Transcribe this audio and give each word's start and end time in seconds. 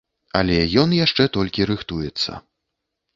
Але 0.39 0.55
ён 0.83 0.95
яшчэ 0.99 1.27
толькі 1.37 1.67
рыхтуецца. 1.71 2.31